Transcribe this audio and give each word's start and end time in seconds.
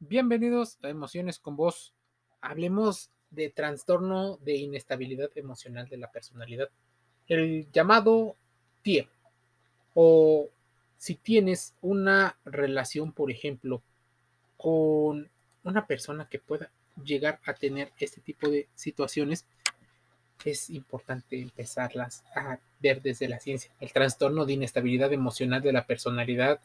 Bienvenidos 0.00 0.78
a 0.84 0.90
Emociones 0.90 1.40
con 1.40 1.56
Vos. 1.56 1.92
Hablemos 2.40 3.10
de 3.30 3.50
trastorno 3.50 4.36
de 4.36 4.54
inestabilidad 4.54 5.28
emocional 5.34 5.88
de 5.88 5.96
la 5.96 6.12
personalidad, 6.12 6.68
el 7.26 7.66
llamado 7.72 8.36
TIE. 8.82 9.08
O 9.94 10.50
si 10.98 11.16
tienes 11.16 11.74
una 11.82 12.38
relación, 12.44 13.10
por 13.10 13.32
ejemplo, 13.32 13.82
con 14.56 15.28
una 15.64 15.84
persona 15.88 16.28
que 16.28 16.38
pueda 16.38 16.70
llegar 17.02 17.40
a 17.44 17.54
tener 17.54 17.90
este 17.98 18.20
tipo 18.20 18.48
de 18.48 18.68
situaciones, 18.76 19.46
es 20.44 20.70
importante 20.70 21.42
empezarlas 21.42 22.22
a 22.36 22.60
ver 22.78 23.02
desde 23.02 23.26
la 23.26 23.40
ciencia. 23.40 23.72
El 23.80 23.92
trastorno 23.92 24.46
de 24.46 24.52
inestabilidad 24.52 25.12
emocional 25.12 25.60
de 25.60 25.72
la 25.72 25.86
personalidad, 25.86 26.60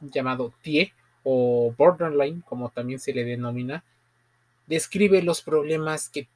llamado 0.00 0.54
TIE, 0.62 0.94
o 1.22 1.74
borderline, 1.76 2.42
como 2.42 2.70
también 2.70 2.98
se 2.98 3.12
le 3.12 3.24
denomina, 3.24 3.84
describe 4.66 5.22
los 5.22 5.42
problemas 5.42 6.08
que 6.08 6.28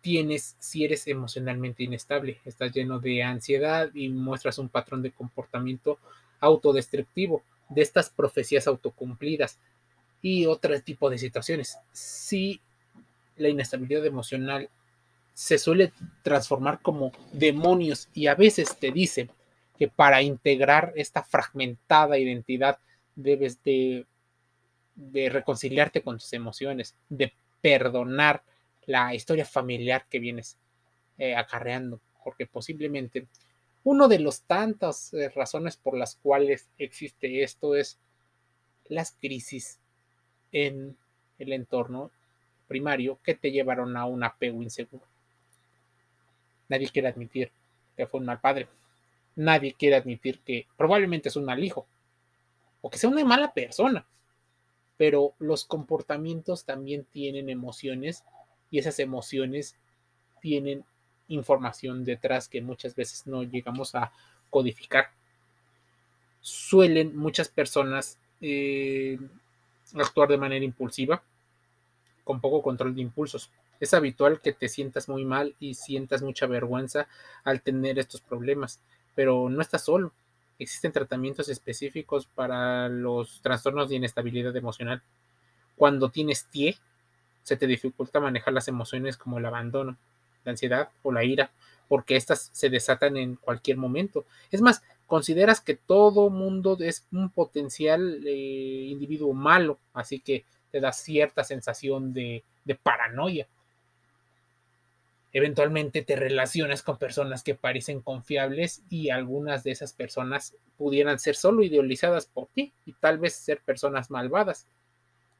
tienes 0.00 0.56
si 0.58 0.84
eres 0.84 1.06
emocionalmente 1.06 1.82
inestable. 1.82 2.38
Estás 2.44 2.72
lleno 2.72 2.98
de 2.98 3.22
ansiedad 3.22 3.90
y 3.94 4.08
muestras 4.08 4.58
un 4.58 4.68
patrón 4.68 5.02
de 5.02 5.10
comportamiento 5.10 5.98
autodestructivo, 6.40 7.42
de 7.68 7.82
estas 7.82 8.10
profecías 8.10 8.66
autocumplidas 8.66 9.58
y 10.22 10.46
otro 10.46 10.80
tipo 10.80 11.10
de 11.10 11.18
situaciones. 11.18 11.78
Si 11.92 12.60
la 13.36 13.48
inestabilidad 13.48 14.06
emocional 14.06 14.68
se 15.34 15.58
suele 15.58 15.92
transformar 16.22 16.80
como 16.80 17.12
demonios 17.32 18.08
y 18.14 18.26
a 18.26 18.34
veces 18.34 18.76
te 18.76 18.90
dicen 18.90 19.30
que 19.78 19.86
para 19.88 20.22
integrar 20.22 20.92
esta 20.96 21.22
fragmentada 21.22 22.18
identidad 22.18 22.78
debes 23.18 23.60
de, 23.64 24.06
reconciliarte 25.28 26.02
con 26.02 26.18
tus 26.18 26.32
emociones, 26.32 26.94
de 27.08 27.32
perdonar 27.60 28.42
la 28.86 29.14
historia 29.14 29.44
familiar 29.44 30.06
que 30.08 30.20
vienes 30.20 30.56
eh, 31.18 31.34
acarreando, 31.34 32.00
porque 32.24 32.46
posiblemente 32.46 33.26
uno 33.84 34.08
de 34.08 34.20
los 34.20 34.42
tantas 34.42 35.12
eh, 35.14 35.28
razones 35.30 35.76
por 35.76 35.96
las 35.96 36.14
cuales 36.16 36.68
existe 36.78 37.42
esto 37.42 37.74
es 37.74 37.98
las 38.88 39.12
crisis 39.12 39.78
en 40.52 40.96
el 41.38 41.52
entorno 41.52 42.10
primario 42.68 43.18
que 43.22 43.34
te 43.34 43.50
llevaron 43.50 43.96
a 43.96 44.06
un 44.06 44.22
apego 44.22 44.62
inseguro. 44.62 45.04
Nadie 46.68 46.88
quiere 46.88 47.08
admitir 47.08 47.50
que 47.96 48.06
fue 48.06 48.20
un 48.20 48.26
mal 48.26 48.40
padre. 48.40 48.68
Nadie 49.34 49.74
quiere 49.74 49.96
admitir 49.96 50.40
que 50.40 50.66
probablemente 50.76 51.28
es 51.30 51.36
un 51.36 51.44
mal 51.44 51.62
hijo 51.64 51.86
que 52.90 52.98
sea 52.98 53.10
una 53.10 53.24
mala 53.24 53.52
persona, 53.52 54.06
pero 54.96 55.34
los 55.38 55.64
comportamientos 55.64 56.64
también 56.64 57.04
tienen 57.04 57.48
emociones 57.48 58.24
y 58.70 58.78
esas 58.78 58.98
emociones 58.98 59.76
tienen 60.40 60.84
información 61.28 62.04
detrás 62.04 62.48
que 62.48 62.60
muchas 62.60 62.94
veces 62.94 63.26
no 63.26 63.42
llegamos 63.42 63.94
a 63.94 64.12
codificar. 64.50 65.10
Suelen 66.40 67.16
muchas 67.16 67.48
personas 67.48 68.18
eh, 68.40 69.18
actuar 69.94 70.28
de 70.28 70.38
manera 70.38 70.64
impulsiva, 70.64 71.22
con 72.24 72.40
poco 72.40 72.62
control 72.62 72.94
de 72.94 73.02
impulsos. 73.02 73.50
Es 73.80 73.94
habitual 73.94 74.40
que 74.40 74.52
te 74.52 74.68
sientas 74.68 75.08
muy 75.08 75.24
mal 75.24 75.54
y 75.60 75.74
sientas 75.74 76.22
mucha 76.22 76.46
vergüenza 76.46 77.08
al 77.44 77.62
tener 77.62 77.98
estos 77.98 78.20
problemas, 78.20 78.80
pero 79.14 79.48
no 79.48 79.62
estás 79.62 79.84
solo 79.84 80.12
existen 80.58 80.92
tratamientos 80.92 81.48
específicos 81.48 82.26
para 82.26 82.88
los 82.88 83.40
trastornos 83.42 83.88
de 83.88 83.96
inestabilidad 83.96 84.56
emocional. 84.56 85.02
Cuando 85.76 86.10
tienes 86.10 86.46
TIE, 86.46 86.76
se 87.42 87.56
te 87.56 87.66
dificulta 87.66 88.20
manejar 88.20 88.52
las 88.52 88.68
emociones 88.68 89.16
como 89.16 89.38
el 89.38 89.46
abandono, 89.46 89.96
la 90.44 90.50
ansiedad 90.50 90.90
o 91.02 91.12
la 91.12 91.24
ira, 91.24 91.50
porque 91.88 92.16
éstas 92.16 92.50
se 92.52 92.68
desatan 92.68 93.16
en 93.16 93.36
cualquier 93.36 93.76
momento. 93.76 94.24
Es 94.50 94.60
más, 94.60 94.82
consideras 95.06 95.60
que 95.60 95.74
todo 95.74 96.30
mundo 96.30 96.76
es 96.80 97.06
un 97.12 97.30
potencial 97.30 98.22
eh, 98.26 98.88
individuo 98.90 99.32
malo, 99.32 99.78
así 99.94 100.20
que 100.20 100.44
te 100.70 100.80
da 100.80 100.92
cierta 100.92 101.44
sensación 101.44 102.12
de 102.12 102.42
paranoia 102.82 103.46
eventualmente 105.32 106.02
te 106.02 106.16
relacionas 106.16 106.82
con 106.82 106.98
personas 106.98 107.42
que 107.42 107.54
parecen 107.54 108.00
confiables 108.00 108.82
y 108.88 109.10
algunas 109.10 109.62
de 109.62 109.72
esas 109.72 109.92
personas 109.92 110.54
pudieran 110.76 111.18
ser 111.18 111.36
solo 111.36 111.62
idealizadas 111.62 112.26
por 112.26 112.48
ti 112.48 112.72
y 112.86 112.92
tal 112.94 113.18
vez 113.18 113.34
ser 113.34 113.60
personas 113.60 114.10
malvadas, 114.10 114.66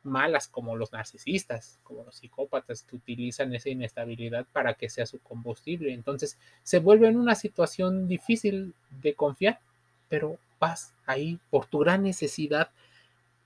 malas 0.02 0.48
como 0.48 0.76
los 0.76 0.92
narcisistas, 0.92 1.78
como 1.82 2.04
los 2.04 2.16
psicópatas 2.16 2.82
que 2.82 2.96
utilizan 2.96 3.54
esa 3.54 3.70
inestabilidad 3.70 4.46
para 4.52 4.74
que 4.74 4.90
sea 4.90 5.06
su 5.06 5.20
combustible. 5.20 5.92
Entonces 5.92 6.38
se 6.62 6.80
vuelve 6.80 7.08
en 7.08 7.16
una 7.16 7.34
situación 7.34 8.08
difícil 8.08 8.74
de 8.90 9.14
confiar, 9.14 9.60
pero 10.08 10.38
vas 10.60 10.92
ahí 11.06 11.38
por 11.50 11.66
tu 11.66 11.78
gran 11.78 12.02
necesidad, 12.02 12.70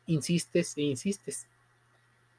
insistes 0.06 0.76
e 0.76 0.82
insistes. 0.82 1.46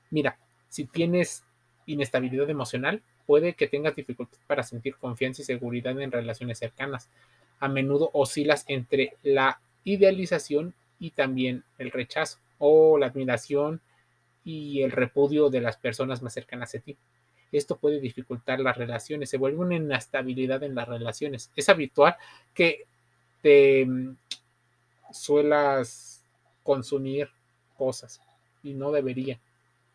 Mira, 0.09 0.38
si 0.68 0.85
tienes 0.85 1.44
inestabilidad 1.85 2.50
emocional, 2.50 3.02
puede 3.25 3.53
que 3.53 3.67
tengas 3.67 3.95
dificultad 3.95 4.38
para 4.47 4.63
sentir 4.63 4.95
confianza 4.95 5.41
y 5.41 5.45
seguridad 5.45 6.00
en 6.00 6.11
relaciones 6.11 6.59
cercanas. 6.59 7.09
A 7.59 7.67
menudo 7.67 8.09
oscilas 8.13 8.66
entre 8.67 9.16
la 9.23 9.59
idealización 9.84 10.73
y 11.00 11.11
también 11.11 11.63
el 11.78 11.91
rechazo 11.91 12.39
o 12.57 12.97
la 12.97 13.07
admiración 13.07 13.81
y 14.45 14.81
el 14.81 14.91
repudio 14.91 15.50
de 15.50 15.61
las 15.61 15.78
personas 15.78 16.22
más 16.22 16.34
cercanas 16.34 16.75
a 16.75 16.79
ti. 16.79 16.97
Esto 17.51 17.78
puede 17.78 18.00
dificultar 18.00 18.59
las 18.59 18.78
relaciones, 18.78 19.29
se 19.29 19.38
vuelve 19.38 19.59
una 19.59 19.75
inestabilidad 19.75 20.63
en 20.63 20.75
las 20.75 20.88
relaciones. 20.88 21.51
Es 21.55 21.69
habitual 21.69 22.16
que 22.53 22.85
te 23.41 23.85
mm, 23.85 24.16
suelas 25.11 26.23
consumir 26.63 27.29
cosas 27.78 28.22
y 28.63 28.73
no 28.73 28.91
debería 28.91 29.40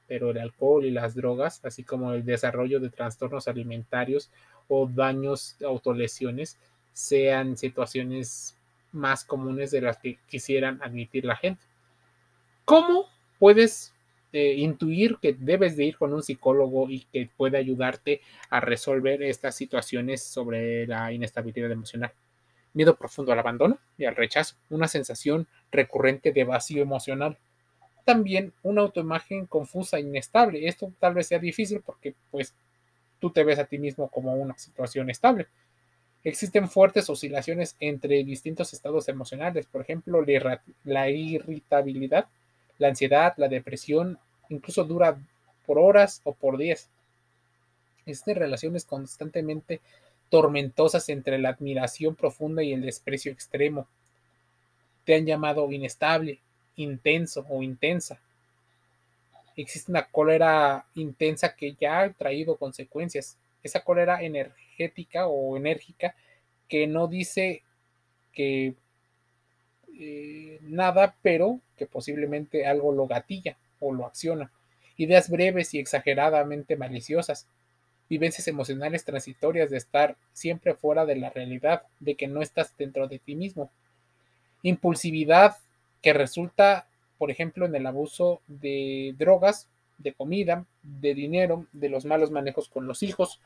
pero 0.09 0.31
el 0.31 0.39
alcohol 0.39 0.85
y 0.85 0.91
las 0.91 1.15
drogas, 1.15 1.65
así 1.65 1.85
como 1.85 2.13
el 2.13 2.25
desarrollo 2.25 2.81
de 2.81 2.89
trastornos 2.89 3.47
alimentarios 3.47 4.31
o 4.67 4.89
daños, 4.89 5.57
autolesiones, 5.63 6.59
sean 6.93 7.57
situaciones 7.57 8.57
más 8.91 9.25
comunes 9.25 9.71
de 9.71 9.83
las 9.83 9.99
que 9.99 10.19
quisieran 10.29 10.81
admitir 10.83 11.25
la 11.25 11.37
gente. 11.37 11.63
¿Cómo 12.65 13.07
puedes 13.39 13.93
eh, 14.33 14.55
intuir 14.55 15.19
que 15.21 15.35
debes 15.35 15.77
de 15.77 15.85
ir 15.85 15.97
con 15.97 16.13
un 16.13 16.23
psicólogo 16.23 16.91
y 16.91 17.05
que 17.13 17.31
puede 17.37 17.59
ayudarte 17.59 18.21
a 18.51 18.61
resolver 18.61 19.23
estas 19.23 19.55
situaciones 19.55 20.23
sobre 20.23 20.87
la 20.87 21.13
inestabilidad 21.13 21.71
emocional? 21.71 22.13
Miedo 22.75 22.97
profundo 22.97 23.33
al 23.33 23.39
abandono 23.39 23.79
y 23.97 24.05
al 24.05 24.17
rechazo, 24.17 24.57
una 24.71 24.89
sensación 24.89 25.47
recurrente 25.71 26.33
de 26.33 26.45
vacío 26.45 26.83
emocional, 26.83 27.39
también 28.09 28.55
una 28.63 28.81
autoimagen 28.81 29.45
confusa 29.45 29.99
e 29.99 30.01
inestable. 30.01 30.67
Esto 30.67 30.91
tal 30.99 31.13
vez 31.13 31.27
sea 31.27 31.39
difícil 31.39 31.83
porque 31.85 32.15
pues 32.31 32.55
tú 33.21 33.29
te 33.29 33.45
ves 33.45 33.59
a 33.59 33.67
ti 33.67 33.77
mismo 33.77 34.09
como 34.09 34.33
una 34.33 34.57
situación 34.57 35.11
estable. 35.11 35.47
Existen 36.25 36.71
fuertes 36.71 37.11
oscilaciones 37.11 37.77
entre 37.81 38.25
distintos 38.25 38.73
estados 38.73 39.11
emocionales, 39.11 39.67
por 39.67 39.83
ejemplo, 39.83 40.25
la 40.85 41.11
irritabilidad, 41.11 42.29
la 42.79 42.89
ansiedad, 42.89 43.35
la 43.37 43.49
depresión, 43.49 44.19
incluso 44.49 44.85
dura 44.85 45.19
por 45.67 45.79
horas 45.79 46.23
o 46.25 46.33
por 46.33 46.57
días. 46.57 46.89
Estas 48.07 48.39
relaciones 48.39 48.87
constantemente 48.87 49.83
tormentosas 50.31 51.11
entre 51.11 51.37
la 51.37 51.51
admiración 51.51 52.15
profunda 52.15 52.63
y 52.63 52.73
el 52.73 52.81
desprecio 52.81 53.31
extremo. 53.31 53.87
Te 55.05 55.15
han 55.15 55.27
llamado 55.27 55.71
inestable, 55.71 56.41
intenso 56.79 57.45
o 57.49 57.63
intensa. 57.63 58.19
Existe 59.57 59.91
una 59.91 60.05
cólera 60.05 60.87
intensa 60.95 61.55
que 61.55 61.75
ya 61.75 62.01
ha 62.01 62.13
traído 62.13 62.57
consecuencias. 62.57 63.37
Esa 63.63 63.81
cólera 63.81 64.23
energética 64.23 65.27
o 65.27 65.57
enérgica 65.57 66.15
que 66.69 66.87
no 66.87 67.09
dice 67.09 67.63
que 68.33 68.75
eh, 69.99 70.61
nada, 70.63 71.17
pero 71.23 71.61
que 71.77 71.87
posiblemente 71.87 72.67
algo 72.67 72.93
lo 72.93 73.07
gatilla 73.07 73.59
o 73.81 73.93
lo 73.93 74.07
acciona. 74.07 74.53
Ideas 74.97 75.29
breves 75.29 75.75
y 75.75 75.81
exageradamente 75.81 76.77
maliciosas. 76.77 77.49
Vivencias 78.09 78.47
emocionales 78.47 79.05
transitorias 79.05 79.71
de 79.71 79.77
estar 79.77 80.17
siempre 80.33 80.75
fuera 80.75 81.05
de 81.05 81.17
la 81.17 81.31
realidad, 81.31 81.83
de 81.99 82.15
que 82.15 82.29
no 82.29 82.43
estás 82.43 82.77
dentro 82.77 83.09
de 83.09 83.19
ti 83.19 83.35
mismo. 83.35 83.71
Impulsividad 84.63 85.57
que 86.03 86.13
resulta, 86.13 86.87
por 87.19 87.31
ejemplo, 87.31 87.67
en 87.67 87.75
el 87.75 87.87
abuso 87.87 88.41
de 88.47 89.15
drogas, 89.19 89.69
de 89.99 90.13
comida, 90.13 90.65
de 90.83 91.15
dinero, 91.15 91.67
de 91.73 91.89
los 91.89 92.05
malos 92.05 92.31
manejos 92.31 92.69
con 92.69 92.87
los 92.87 93.03
hijos, 93.03 93.41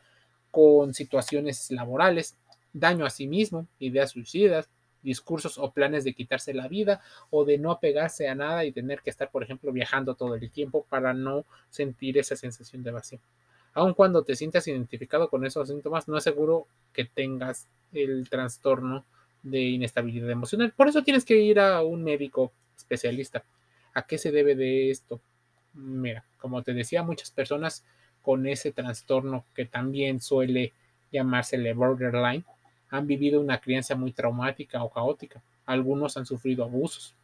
con 0.50 0.92
situaciones 0.94 1.70
laborales, 1.70 2.36
daño 2.72 3.06
a 3.06 3.10
sí 3.10 3.26
mismo, 3.26 3.66
ideas 3.78 4.10
suicidas, 4.10 4.68
discursos 5.02 5.58
o 5.58 5.72
planes 5.72 6.04
de 6.04 6.14
quitarse 6.14 6.54
la 6.54 6.68
vida 6.68 7.00
o 7.30 7.44
de 7.44 7.58
no 7.58 7.70
apegarse 7.70 8.28
a 8.28 8.34
nada 8.34 8.64
y 8.64 8.72
tener 8.72 9.00
que 9.00 9.10
estar, 9.10 9.30
por 9.30 9.42
ejemplo, 9.42 9.72
viajando 9.72 10.14
todo 10.14 10.34
el 10.34 10.50
tiempo 10.50 10.86
para 10.88 11.12
no 11.12 11.44
sentir 11.70 12.18
esa 12.18 12.36
sensación 12.36 12.82
de 12.82 12.92
vacío. 12.92 13.18
Aun 13.74 13.94
cuando 13.94 14.22
te 14.22 14.36
sientas 14.36 14.68
identificado 14.68 15.28
con 15.28 15.44
esos 15.44 15.68
síntomas, 15.68 16.06
no 16.06 16.18
es 16.18 16.24
seguro 16.24 16.66
que 16.92 17.04
tengas 17.04 17.68
el 17.92 18.28
trastorno 18.28 19.04
de 19.42 19.60
inestabilidad 19.60 20.30
emocional. 20.30 20.72
Por 20.76 20.88
eso 20.88 21.02
tienes 21.02 21.24
que 21.24 21.38
ir 21.38 21.58
a 21.58 21.82
un 21.82 22.04
médico 22.04 22.52
especialista. 22.76 23.44
¿A 23.94 24.02
qué 24.02 24.18
se 24.18 24.30
debe 24.30 24.54
de 24.54 24.90
esto? 24.90 25.20
Mira, 25.74 26.24
como 26.38 26.62
te 26.62 26.74
decía, 26.74 27.02
muchas 27.02 27.30
personas 27.30 27.84
con 28.22 28.46
ese 28.46 28.72
trastorno 28.72 29.44
que 29.54 29.64
también 29.64 30.20
suele 30.20 30.72
llamársele 31.10 31.74
borderline 31.74 32.44
han 32.90 33.06
vivido 33.06 33.40
una 33.40 33.58
crianza 33.58 33.94
muy 33.96 34.12
traumática 34.12 34.82
o 34.82 34.90
caótica. 34.90 35.42
Algunos 35.66 36.16
han 36.16 36.26
sufrido 36.26 36.64
abusos 36.64 37.14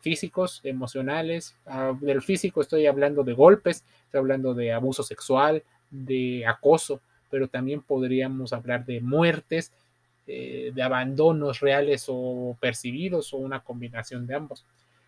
físicos, 0.00 0.60
emocionales. 0.64 1.56
Ah, 1.66 1.92
del 2.00 2.22
físico 2.22 2.60
estoy 2.60 2.86
hablando 2.86 3.24
de 3.24 3.32
golpes, 3.32 3.84
estoy 4.04 4.18
hablando 4.18 4.54
de 4.54 4.72
abuso 4.72 5.02
sexual, 5.02 5.62
de 5.90 6.46
acoso, 6.46 7.00
pero 7.30 7.48
también 7.48 7.82
podríamos 7.82 8.52
hablar 8.52 8.84
de 8.84 9.00
muertes, 9.00 9.72
eh, 10.30 10.72
de 10.74 10.82
abandonos 10.82 11.60
reales 11.60 12.04
o 12.08 12.54
percibidos 12.60 13.32
o 13.32 13.38
una 13.38 13.60
combinación 13.60 14.26
de 14.26 14.34
ambos. 14.34 14.62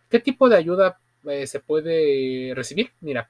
¿Qué 0.09 0.19
tipo 0.19 0.49
de 0.49 0.57
ayuda 0.57 0.99
eh, 1.29 1.47
se 1.47 1.61
puede 1.61 2.55
recibir? 2.55 2.91
Mira, 3.03 3.29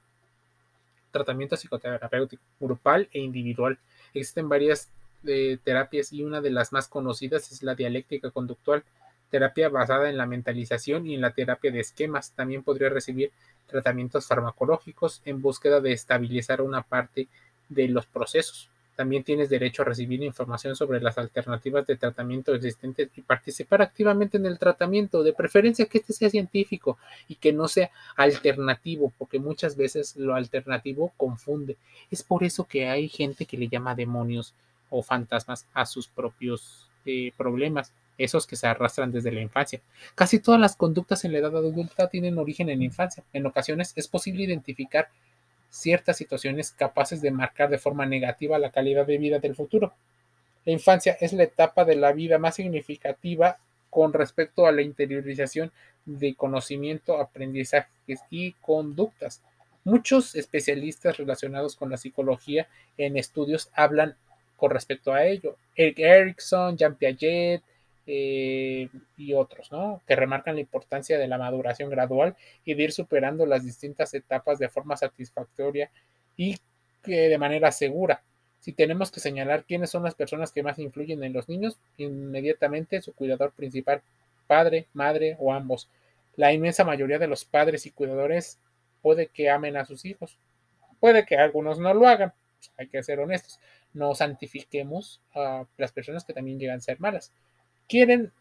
tratamiento 1.11 1.57
psicoterapéutico 1.57 2.41
grupal 2.61 3.09
e 3.11 3.19
individual. 3.19 3.77
Existen 4.13 4.47
varias 4.47 4.89
eh, 5.27 5.57
terapias 5.65 6.13
y 6.13 6.23
una 6.23 6.39
de 6.39 6.51
las 6.51 6.71
más 6.71 6.87
conocidas 6.87 7.51
es 7.51 7.61
la 7.61 7.75
dialéctica 7.75 8.31
conductual, 8.31 8.85
terapia 9.29 9.67
basada 9.67 10.09
en 10.09 10.15
la 10.15 10.25
mentalización 10.25 11.05
y 11.07 11.15
en 11.15 11.19
la 11.19 11.33
terapia 11.33 11.71
de 11.71 11.81
esquemas. 11.81 12.31
También 12.31 12.63
podría 12.63 12.87
recibir 12.87 13.33
tratamientos 13.67 14.27
farmacológicos 14.27 15.21
en 15.25 15.41
búsqueda 15.41 15.81
de 15.81 15.91
estabilizar 15.91 16.61
una 16.61 16.83
parte 16.83 17.27
de 17.67 17.89
los 17.89 18.05
procesos. 18.05 18.69
También 18.95 19.23
tienes 19.23 19.49
derecho 19.49 19.81
a 19.81 19.85
recibir 19.85 20.21
información 20.21 20.75
sobre 20.75 21.01
las 21.01 21.17
alternativas 21.17 21.87
de 21.87 21.95
tratamiento 21.95 22.53
existentes 22.53 23.09
y 23.15 23.21
participar 23.21 23.81
activamente 23.81 24.37
en 24.37 24.45
el 24.45 24.59
tratamiento, 24.59 25.23
de 25.23 25.33
preferencia 25.33 25.85
que 25.85 25.99
este 25.99 26.13
sea 26.13 26.29
científico 26.29 26.97
y 27.27 27.35
que 27.35 27.53
no 27.53 27.67
sea 27.67 27.89
alternativo, 28.15 29.11
porque 29.17 29.39
muchas 29.39 29.75
veces 29.75 30.15
lo 30.17 30.35
alternativo 30.35 31.13
confunde. 31.17 31.77
Es 32.09 32.23
por 32.23 32.43
eso 32.43 32.65
que 32.65 32.87
hay 32.87 33.09
gente 33.09 33.45
que 33.45 33.57
le 33.57 33.67
llama 33.67 33.95
demonios 33.95 34.53
o 34.89 35.01
fantasmas 35.01 35.65
a 35.73 35.85
sus 35.85 36.07
propios 36.07 36.87
eh, 37.05 37.31
problemas, 37.35 37.91
esos 38.17 38.45
que 38.45 38.55
se 38.55 38.67
arrastran 38.67 39.11
desde 39.11 39.31
la 39.31 39.41
infancia. 39.41 39.81
Casi 40.13 40.39
todas 40.39 40.61
las 40.61 40.75
conductas 40.75 41.25
en 41.25 41.31
la 41.31 41.39
edad 41.39 41.55
adulta 41.55 42.07
tienen 42.09 42.37
origen 42.37 42.69
en 42.69 42.79
la 42.79 42.85
infancia. 42.85 43.23
En 43.33 43.45
ocasiones 43.47 43.93
es 43.95 44.07
posible 44.07 44.43
identificar 44.43 45.09
ciertas 45.71 46.17
situaciones 46.17 46.71
capaces 46.71 47.21
de 47.21 47.31
marcar 47.31 47.69
de 47.69 47.79
forma 47.79 48.05
negativa 48.05 48.59
la 48.59 48.71
calidad 48.71 49.07
de 49.07 49.17
vida 49.17 49.39
del 49.39 49.55
futuro. 49.55 49.93
La 50.65 50.73
infancia 50.73 51.17
es 51.19 51.33
la 51.33 51.43
etapa 51.43 51.85
de 51.85 51.95
la 51.95 52.11
vida 52.11 52.37
más 52.37 52.55
significativa 52.55 53.57
con 53.89 54.13
respecto 54.13 54.67
a 54.67 54.71
la 54.71 54.83
interiorización 54.83 55.71
de 56.05 56.35
conocimiento, 56.35 57.19
aprendizajes 57.19 58.21
y 58.29 58.51
conductas. 58.53 59.41
Muchos 59.83 60.35
especialistas 60.35 61.17
relacionados 61.17 61.75
con 61.75 61.89
la 61.89 61.97
psicología 61.97 62.67
en 62.97 63.17
estudios 63.17 63.71
hablan 63.73 64.15
con 64.57 64.69
respecto 64.69 65.13
a 65.13 65.25
ello. 65.25 65.57
Eric 65.75 65.99
Erickson, 65.99 66.77
Jean 66.77 66.95
Piaget, 66.95 67.63
eh, 68.07 68.89
y 69.15 69.33
otros, 69.33 69.71
¿no? 69.71 70.01
Que 70.07 70.15
remarcan 70.15 70.55
la 70.55 70.61
importancia 70.61 71.19
de 71.19 71.27
la 71.27 71.37
maduración 71.37 71.89
gradual 71.89 72.35
y 72.65 72.73
de 72.73 72.83
ir 72.83 72.91
superando 72.91 73.45
las 73.45 73.63
distintas 73.63 74.13
etapas 74.13 74.57
de 74.57 74.69
forma 74.69 74.97
satisfactoria 74.97 75.91
y 76.35 76.57
de 77.03 77.37
manera 77.37 77.71
segura. 77.71 78.23
Si 78.59 78.73
tenemos 78.73 79.11
que 79.11 79.19
señalar 79.19 79.65
quiénes 79.65 79.89
son 79.89 80.03
las 80.03 80.15
personas 80.15 80.51
que 80.51 80.63
más 80.63 80.79
influyen 80.79 81.23
en 81.23 81.33
los 81.33 81.49
niños, 81.49 81.79
inmediatamente 81.97 83.01
su 83.01 83.13
cuidador 83.13 83.51
principal, 83.51 84.01
padre, 84.47 84.87
madre 84.93 85.35
o 85.39 85.53
ambos. 85.53 85.89
La 86.35 86.53
inmensa 86.53 86.83
mayoría 86.83 87.19
de 87.19 87.27
los 87.27 87.45
padres 87.45 87.85
y 87.85 87.91
cuidadores 87.91 88.59
puede 89.01 89.27
que 89.27 89.49
amen 89.49 89.77
a 89.77 89.85
sus 89.85 90.05
hijos, 90.05 90.37
puede 90.99 91.25
que 91.25 91.37
algunos 91.37 91.79
no 91.79 91.93
lo 91.93 92.07
hagan, 92.07 92.33
hay 92.77 92.87
que 92.87 93.01
ser 93.03 93.19
honestos, 93.19 93.59
no 93.93 94.13
santifiquemos 94.15 95.21
a 95.33 95.65
las 95.77 95.91
personas 95.91 96.23
que 96.23 96.33
también 96.33 96.59
llegan 96.59 96.77
a 96.77 96.81
ser 96.81 96.99
malas 96.99 97.31
quieren 97.91 98.31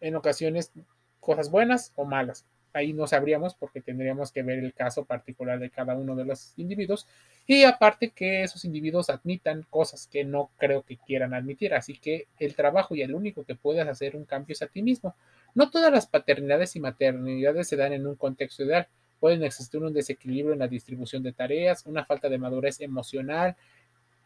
en 0.00 0.16
ocasiones 0.16 0.72
cosas 1.20 1.50
buenas 1.50 1.92
o 1.94 2.06
malas. 2.06 2.46
Ahí 2.72 2.94
no 2.94 3.06
sabríamos 3.06 3.54
porque 3.54 3.82
tendríamos 3.82 4.32
que 4.32 4.42
ver 4.42 4.58
el 4.58 4.72
caso 4.72 5.04
particular 5.04 5.58
de 5.58 5.68
cada 5.68 5.94
uno 5.94 6.16
de 6.16 6.24
los 6.24 6.54
individuos 6.56 7.06
y 7.46 7.64
aparte 7.64 8.10
que 8.10 8.42
esos 8.42 8.64
individuos 8.64 9.10
admitan 9.10 9.64
cosas 9.68 10.08
que 10.10 10.24
no 10.24 10.50
creo 10.56 10.82
que 10.82 10.96
quieran 10.96 11.34
admitir. 11.34 11.74
Así 11.74 11.98
que 11.98 12.26
el 12.40 12.56
trabajo 12.56 12.94
y 12.96 13.02
el 13.02 13.14
único 13.14 13.44
que 13.44 13.54
puedes 13.54 13.86
hacer 13.86 14.16
un 14.16 14.24
cambio 14.24 14.54
es 14.54 14.62
a 14.62 14.68
ti 14.68 14.82
mismo. 14.82 15.14
No 15.54 15.70
todas 15.70 15.92
las 15.92 16.06
paternidades 16.06 16.74
y 16.74 16.80
maternidades 16.80 17.68
se 17.68 17.76
dan 17.76 17.92
en 17.92 18.06
un 18.06 18.16
contexto 18.16 18.64
ideal. 18.64 18.88
Pueden 19.20 19.44
existir 19.44 19.82
un 19.82 19.92
desequilibrio 19.92 20.54
en 20.54 20.60
la 20.60 20.68
distribución 20.68 21.22
de 21.22 21.32
tareas, 21.32 21.84
una 21.84 22.06
falta 22.06 22.30
de 22.30 22.38
madurez 22.38 22.80
emocional, 22.80 23.54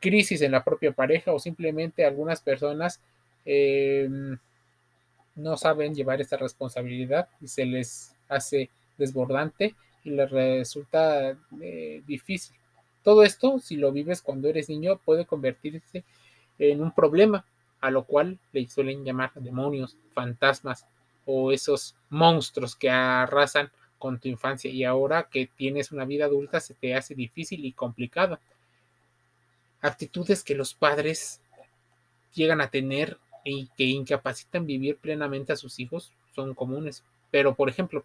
crisis 0.00 0.40
en 0.40 0.52
la 0.52 0.62
propia 0.62 0.92
pareja 0.92 1.32
o 1.32 1.40
simplemente 1.40 2.04
algunas 2.04 2.40
personas 2.40 3.00
eh, 3.44 4.08
no 5.38 5.56
saben 5.56 5.94
llevar 5.94 6.20
esta 6.20 6.36
responsabilidad 6.36 7.28
y 7.40 7.48
se 7.48 7.64
les 7.64 8.14
hace 8.28 8.70
desbordante 8.98 9.74
y 10.04 10.10
les 10.10 10.30
resulta 10.30 11.36
eh, 11.62 12.02
difícil. 12.06 12.56
Todo 13.04 13.22
esto, 13.22 13.58
si 13.60 13.76
lo 13.76 13.92
vives 13.92 14.20
cuando 14.20 14.48
eres 14.48 14.68
niño, 14.68 14.98
puede 14.98 15.24
convertirse 15.24 16.04
en 16.58 16.82
un 16.82 16.92
problema, 16.92 17.44
a 17.80 17.90
lo 17.90 18.04
cual 18.04 18.38
le 18.52 18.68
suelen 18.68 19.04
llamar 19.04 19.32
demonios, 19.36 19.96
fantasmas 20.12 20.84
o 21.24 21.52
esos 21.52 21.94
monstruos 22.10 22.74
que 22.74 22.90
arrasan 22.90 23.70
con 23.98 24.18
tu 24.18 24.28
infancia 24.28 24.70
y 24.70 24.84
ahora 24.84 25.28
que 25.30 25.48
tienes 25.56 25.92
una 25.92 26.04
vida 26.04 26.24
adulta 26.24 26.60
se 26.60 26.74
te 26.74 26.94
hace 26.94 27.14
difícil 27.14 27.64
y 27.64 27.72
complicada. 27.72 28.40
Actitudes 29.80 30.42
que 30.42 30.56
los 30.56 30.74
padres 30.74 31.40
llegan 32.34 32.60
a 32.60 32.70
tener 32.70 33.18
y 33.44 33.68
que 33.76 33.84
incapacitan 33.84 34.66
vivir 34.66 34.96
plenamente 34.96 35.52
a 35.52 35.56
sus 35.56 35.78
hijos 35.78 36.12
son 36.34 36.54
comunes. 36.54 37.02
Pero, 37.30 37.54
por 37.54 37.68
ejemplo, 37.68 38.04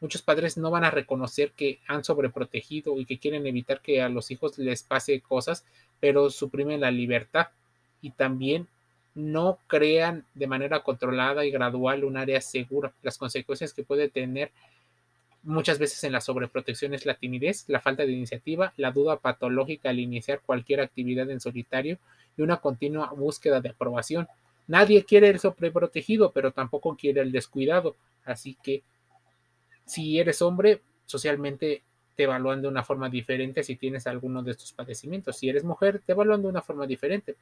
muchos 0.00 0.22
padres 0.22 0.56
no 0.56 0.70
van 0.70 0.84
a 0.84 0.90
reconocer 0.90 1.52
que 1.52 1.78
han 1.86 2.04
sobreprotegido 2.04 2.98
y 2.98 3.04
que 3.04 3.18
quieren 3.18 3.46
evitar 3.46 3.80
que 3.80 4.02
a 4.02 4.08
los 4.08 4.30
hijos 4.30 4.58
les 4.58 4.82
pase 4.82 5.20
cosas, 5.20 5.64
pero 6.00 6.30
suprimen 6.30 6.80
la 6.80 6.90
libertad 6.90 7.48
y 8.02 8.10
también 8.10 8.68
no 9.14 9.58
crean 9.66 10.26
de 10.34 10.46
manera 10.46 10.80
controlada 10.80 11.44
y 11.46 11.50
gradual 11.50 12.04
un 12.04 12.18
área 12.18 12.40
segura. 12.40 12.92
Las 13.02 13.16
consecuencias 13.16 13.72
que 13.72 13.82
puede 13.82 14.10
tener 14.10 14.52
muchas 15.42 15.78
veces 15.78 16.04
en 16.04 16.12
la 16.12 16.20
sobreprotección 16.20 16.92
es 16.92 17.06
la 17.06 17.14
timidez, 17.14 17.64
la 17.68 17.80
falta 17.80 18.04
de 18.04 18.12
iniciativa, 18.12 18.74
la 18.76 18.90
duda 18.90 19.16
patológica 19.16 19.88
al 19.88 20.00
iniciar 20.00 20.40
cualquier 20.44 20.80
actividad 20.80 21.30
en 21.30 21.40
solitario 21.40 21.98
y 22.36 22.42
una 22.42 22.58
continua 22.58 23.10
búsqueda 23.16 23.60
de 23.60 23.70
aprobación. 23.70 24.28
Nadie 24.68 25.04
quiere 25.04 25.28
el 25.28 25.38
sobreprotegido, 25.38 26.32
pero 26.32 26.52
tampoco 26.52 26.96
quiere 26.96 27.20
el 27.20 27.32
descuidado. 27.32 27.96
Así 28.24 28.56
que 28.62 28.82
si 29.84 30.18
eres 30.18 30.42
hombre, 30.42 30.82
socialmente 31.04 31.82
te 32.16 32.24
evalúan 32.24 32.62
de 32.62 32.68
una 32.68 32.82
forma 32.82 33.08
diferente 33.08 33.62
si 33.62 33.76
tienes 33.76 34.06
alguno 34.06 34.42
de 34.42 34.52
estos 34.52 34.72
padecimientos. 34.72 35.36
Si 35.36 35.48
eres 35.48 35.64
mujer, 35.64 36.02
te 36.04 36.12
evalúan 36.12 36.42
de 36.42 36.48
una 36.48 36.62
forma 36.62 36.86
diferente. 36.86 37.36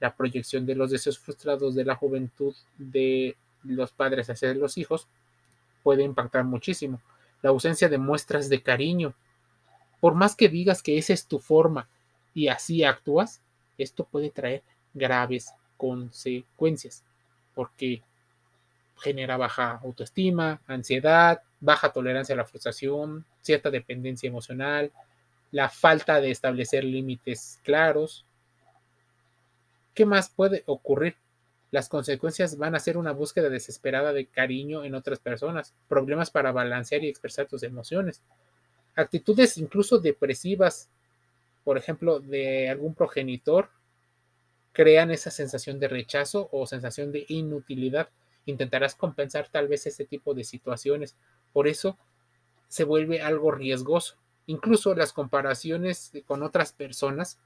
La 0.00 0.14
proyección 0.14 0.64
de 0.64 0.74
los 0.74 0.90
deseos 0.90 1.18
frustrados 1.18 1.74
de 1.74 1.84
la 1.84 1.96
juventud 1.96 2.54
de 2.78 3.36
los 3.64 3.92
padres 3.92 4.30
hacia 4.30 4.54
los 4.54 4.78
hijos 4.78 5.08
puede 5.82 6.02
impactar 6.02 6.44
muchísimo. 6.44 7.00
La 7.42 7.50
ausencia 7.50 7.88
de 7.88 7.98
muestras 7.98 8.48
de 8.48 8.62
cariño. 8.62 9.14
Por 10.00 10.14
más 10.14 10.34
que 10.34 10.48
digas 10.48 10.82
que 10.82 10.98
esa 10.98 11.12
es 11.12 11.26
tu 11.26 11.38
forma 11.38 11.88
y 12.34 12.48
así 12.48 12.82
actúas, 12.82 13.42
esto 13.76 14.04
puede 14.04 14.30
traer 14.30 14.62
graves 14.94 15.52
consecuencias, 15.82 17.02
porque 17.56 18.04
genera 18.98 19.36
baja 19.36 19.80
autoestima, 19.82 20.62
ansiedad, 20.68 21.42
baja 21.58 21.92
tolerancia 21.92 22.34
a 22.34 22.36
la 22.36 22.44
frustración, 22.44 23.24
cierta 23.40 23.68
dependencia 23.68 24.28
emocional, 24.28 24.92
la 25.50 25.68
falta 25.68 26.20
de 26.20 26.30
establecer 26.30 26.84
límites 26.84 27.58
claros. 27.64 28.24
¿Qué 29.92 30.06
más 30.06 30.30
puede 30.30 30.62
ocurrir? 30.66 31.16
Las 31.72 31.88
consecuencias 31.88 32.56
van 32.56 32.76
a 32.76 32.78
ser 32.78 32.96
una 32.96 33.10
búsqueda 33.10 33.48
desesperada 33.48 34.12
de 34.12 34.26
cariño 34.26 34.84
en 34.84 34.94
otras 34.94 35.18
personas, 35.18 35.74
problemas 35.88 36.30
para 36.30 36.52
balancear 36.52 37.02
y 37.02 37.08
expresar 37.08 37.46
tus 37.46 37.64
emociones, 37.64 38.22
actitudes 38.94 39.58
incluso 39.58 39.98
depresivas, 39.98 40.90
por 41.64 41.76
ejemplo, 41.76 42.20
de 42.20 42.70
algún 42.70 42.94
progenitor 42.94 43.68
crean 44.72 45.10
esa 45.10 45.30
sensación 45.30 45.78
de 45.78 45.88
rechazo 45.88 46.48
o 46.52 46.66
sensación 46.66 47.12
de 47.12 47.24
inutilidad 47.28 48.08
intentarás 48.46 48.94
compensar 48.94 49.48
tal 49.48 49.68
vez 49.68 49.86
ese 49.86 50.04
tipo 50.04 50.34
de 50.34 50.44
situaciones. 50.44 51.16
Por 51.52 51.68
eso 51.68 51.96
se 52.68 52.84
vuelve 52.84 53.22
algo 53.22 53.50
riesgoso. 53.50 54.16
Incluso 54.46 54.94
las 54.94 55.12
comparaciones 55.12 56.12
con 56.26 56.42
otras 56.42 56.72
personas 56.72 57.38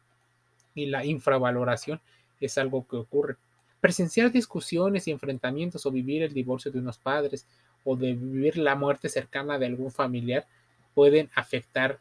y 0.75 0.87
la 0.87 1.05
infravaloración 1.05 2.01
es 2.41 2.57
algo 2.59 2.87
que 2.87 2.97
ocurre. 2.97 3.37
Presenciar 3.81 4.33
discusiones 4.33 5.07
y 5.07 5.11
enfrentamientos 5.11 5.85
o 5.85 5.91
vivir 5.91 6.23
el 6.23 6.33
divorcio 6.33 6.71
de 6.71 6.79
unos 6.79 6.99
padres 6.99 7.47
o 7.85 7.97
de 7.97 8.15
vivir 8.15 8.57
la 8.57 8.75
muerte 8.75 9.09
cercana 9.09 9.59
de 9.59 9.67
algún 9.67 9.91
familiar 9.91 10.47
pueden 10.95 11.31
afectar 11.35 12.01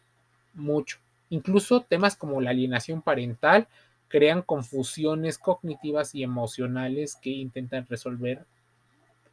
mucho. 0.53 0.99
Incluso 1.29 1.81
temas 1.81 2.15
como 2.15 2.39
la 2.39 2.51
alienación 2.51 3.01
parental 3.01 3.67
crean 4.07 4.41
confusiones 4.41 5.37
cognitivas 5.37 6.15
y 6.15 6.23
emocionales 6.23 7.15
que 7.15 7.31
intentan 7.31 7.85
resolver 7.89 8.45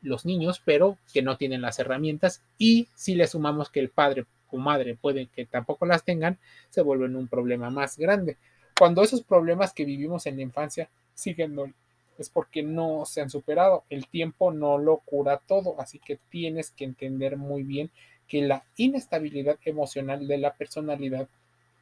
los 0.01 0.25
niños, 0.25 0.61
pero 0.65 0.99
que 1.13 1.23
no 1.23 1.37
tienen 1.37 1.63
las 1.63 1.79
herramientas. 1.79 2.43
Y 2.59 2.89
si 2.95 3.15
le 3.15 3.27
sumamos 3.27 3.71
que 3.71 3.81
el 3.81 3.89
padre 3.89 4.25
o 4.51 4.59
madre 4.59 4.95
puede 4.95 5.27
que 5.27 5.47
tampoco 5.47 5.87
las 5.87 6.05
tengan, 6.05 6.39
se 6.71 6.83
vuelven 6.83 7.17
un 7.17 7.29
problema 7.29 7.71
más 7.71 7.97
grande. 7.97 8.37
Cuando 8.79 9.03
esos 9.03 9.23
problemas 9.23 9.73
que 9.73 9.85
vivimos 9.85 10.27
en 10.27 10.37
la 10.37 10.43
infancia 10.43 10.89
siguen 11.15 11.75
es 12.19 12.29
porque 12.29 12.63
no 12.63 13.05
se 13.07 13.21
han 13.21 13.31
superado. 13.31 13.85
El 13.89 14.07
tiempo 14.07 14.53
no 14.53 14.79
lo 14.79 14.99
cura 14.99 15.41
todo, 15.47 15.81
así 15.81 15.99
que 15.99 16.19
tienes 16.31 16.71
que 16.71 16.85
entender 16.85 17.37
muy 17.37 17.63
bien 17.63 17.91
que 18.29 18.43
la 18.43 18.65
inestabilidad 18.77 19.59
emocional 19.65 20.27
de 20.27 20.39
la 20.39 20.55
personalidad 20.55 21.29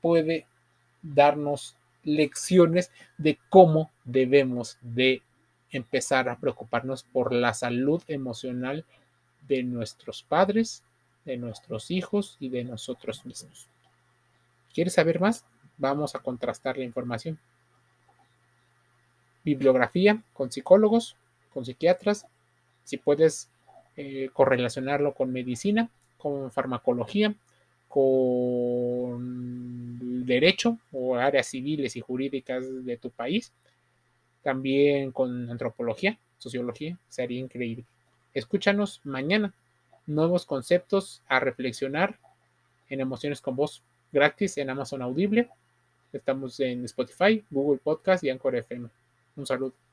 puede 0.01 0.47
darnos 1.03 1.77
lecciones 2.03 2.91
de 3.19 3.39
cómo 3.49 3.91
debemos 4.05 4.79
de 4.81 5.23
empezar 5.71 6.29
a 6.29 6.37
preocuparnos 6.39 7.05
por 7.05 7.33
la 7.33 7.55
salud 7.55 8.03
emocional 8.09 8.85
de 9.47 9.63
nuestros 9.63 10.23
padres, 10.23 10.83
de 11.25 11.37
nuestros 11.37 11.91
hijos 11.91 12.37
y 12.41 12.49
de 12.49 12.65
nosotros 12.65 13.25
mismos. 13.25 13.69
¿Quieres 14.75 14.95
saber 14.95 15.21
más? 15.21 15.45
Vamos 15.79 16.15
a 16.15 16.21
contrastar 16.21 16.79
la 16.79 16.85
información. 16.85 17.39
Bibliografía 19.45 20.23
con 20.33 20.53
psicólogos, 20.53 21.17
con 21.53 21.65
psiquiatras, 21.65 22.27
si 22.85 22.97
puedes 22.99 23.49
eh, 23.97 24.31
correlacionarlo 24.33 25.15
con 25.15 25.33
medicina, 25.33 25.89
con 26.19 26.51
farmacología, 26.53 27.35
con 27.89 29.21
derecho 30.27 30.79
áreas 31.21 31.47
civiles 31.47 31.97
y 31.97 32.01
jurídicas 32.01 32.85
de 32.85 32.97
tu 32.97 33.11
país, 33.11 33.53
también 34.43 35.13
con 35.13 35.51
antropología, 35.51 36.19
sociología, 36.39 36.99
sería 37.09 37.41
increíble. 37.41 37.85
Escúchanos 38.35 39.01
mañana, 39.05 39.53
nuevos 40.07 40.47
conceptos 40.47 41.23
a 41.29 41.41
reflexionar 41.41 42.19
en 42.89 43.01
Emociones 43.01 43.41
con 43.41 43.57
Voz, 43.57 43.83
gratis 44.13 44.59
en 44.59 44.71
Amazon 44.71 45.03
Audible. 45.03 45.49
Estamos 46.13 46.59
en 46.61 46.85
Spotify, 46.85 47.45
Google 47.51 47.81
Podcast 47.83 48.25
y 48.25 48.31
Anchor 48.31 48.57
FM. 48.57 48.89
Un 49.37 49.47
saludo. 49.47 49.90